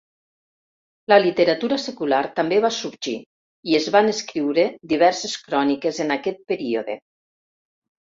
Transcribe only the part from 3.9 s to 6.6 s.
van escriure diverses cròniques en aquest